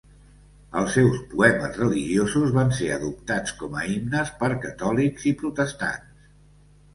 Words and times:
Els 0.79 0.93
seus 0.93 1.17
poemes 1.33 1.77
religiosos 1.81 2.53
van 2.55 2.73
ser 2.77 2.87
adoptats 2.95 3.53
com 3.61 3.77
a 3.83 3.85
himnes 3.91 4.33
per 4.41 4.51
catòlics 4.65 5.29
i 5.35 5.35
protestants. 5.45 6.33